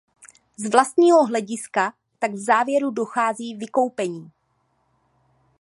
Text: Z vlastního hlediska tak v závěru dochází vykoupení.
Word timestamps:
Z 0.57 0.69
vlastního 0.69 1.25
hlediska 1.25 1.93
tak 2.19 2.31
v 2.31 2.37
závěru 2.37 2.91
dochází 2.91 3.55
vykoupení. 3.55 4.31